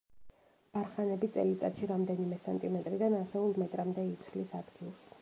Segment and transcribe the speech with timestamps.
[0.77, 5.09] ბარხანები წელიწადში რამდენიმე სანტიმეტრიდან ასეულ მეტრამდე იცვლის ადგილს.